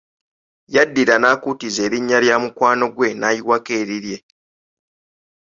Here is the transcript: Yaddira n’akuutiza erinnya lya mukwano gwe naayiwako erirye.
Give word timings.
Yaddira 0.73 1.15
n’akuutiza 1.19 1.79
erinnya 1.87 2.17
lya 2.23 2.35
mukwano 2.43 2.85
gwe 2.95 3.09
naayiwako 3.19 3.71
erirye. 3.81 4.17